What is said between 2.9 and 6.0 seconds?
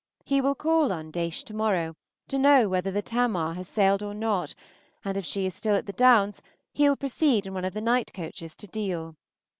"Tamar" has sailed or not, and if she is still at the